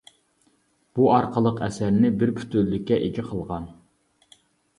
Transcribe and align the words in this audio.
بۇ 0.99 1.09
ئارقىلىق 1.17 1.61
ئەسەرنى 1.67 2.11
بىر 2.23 2.33
پۈتۈنلۈككە 2.41 2.99
ئىگە 3.09 3.27
قىلغان. 3.29 3.71